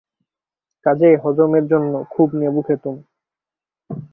কাজেই 0.85 1.15
হজমের 1.23 1.65
জন্য 1.71 1.93
খুব 2.13 2.27
নেবু 2.39 2.61
খেতুম। 2.67 2.95